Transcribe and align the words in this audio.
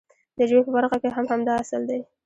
د 0.37 0.39
ژبې 0.49 0.61
په 0.67 0.71
برخه 0.77 0.97
کې 1.01 1.09
هم 1.15 1.25
همدا 1.31 1.53
اصل 1.63 1.81
دی. 1.89 1.99